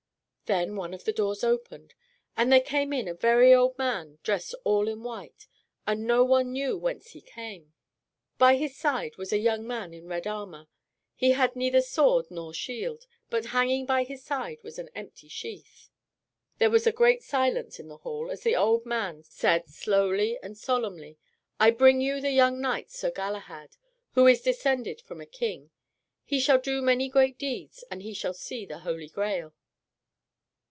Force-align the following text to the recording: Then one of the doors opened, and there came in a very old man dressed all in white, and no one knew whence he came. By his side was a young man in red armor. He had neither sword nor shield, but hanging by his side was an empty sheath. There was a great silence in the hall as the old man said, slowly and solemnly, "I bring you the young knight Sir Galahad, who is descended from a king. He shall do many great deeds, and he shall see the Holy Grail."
Then 0.57 0.75
one 0.75 0.93
of 0.93 1.05
the 1.05 1.13
doors 1.13 1.45
opened, 1.45 1.93
and 2.35 2.51
there 2.51 2.59
came 2.59 2.91
in 2.91 3.07
a 3.07 3.13
very 3.13 3.53
old 3.53 3.77
man 3.77 4.19
dressed 4.21 4.53
all 4.65 4.89
in 4.89 5.01
white, 5.01 5.47
and 5.87 6.05
no 6.05 6.25
one 6.25 6.51
knew 6.51 6.77
whence 6.77 7.11
he 7.11 7.21
came. 7.21 7.71
By 8.37 8.57
his 8.57 8.75
side 8.75 9.15
was 9.15 9.31
a 9.31 9.37
young 9.37 9.65
man 9.65 9.93
in 9.93 10.07
red 10.09 10.27
armor. 10.27 10.67
He 11.15 11.31
had 11.31 11.55
neither 11.55 11.79
sword 11.81 12.29
nor 12.29 12.53
shield, 12.53 13.05
but 13.29 13.45
hanging 13.55 13.85
by 13.85 14.03
his 14.03 14.25
side 14.25 14.61
was 14.61 14.77
an 14.77 14.89
empty 14.93 15.29
sheath. 15.29 15.89
There 16.57 16.69
was 16.69 16.85
a 16.85 16.91
great 16.91 17.23
silence 17.23 17.79
in 17.79 17.87
the 17.87 17.99
hall 17.99 18.29
as 18.29 18.41
the 18.41 18.57
old 18.57 18.85
man 18.85 19.23
said, 19.23 19.69
slowly 19.69 20.37
and 20.43 20.57
solemnly, 20.57 21.17
"I 21.61 21.71
bring 21.71 22.01
you 22.01 22.19
the 22.19 22.31
young 22.31 22.59
knight 22.59 22.91
Sir 22.91 23.09
Galahad, 23.09 23.77
who 24.15 24.27
is 24.27 24.41
descended 24.41 24.99
from 24.99 25.21
a 25.21 25.25
king. 25.25 25.71
He 26.25 26.41
shall 26.41 26.59
do 26.59 26.81
many 26.81 27.07
great 27.07 27.37
deeds, 27.39 27.85
and 27.89 28.01
he 28.03 28.13
shall 28.13 28.33
see 28.33 28.65
the 28.65 28.79
Holy 28.79 29.07
Grail." 29.07 29.53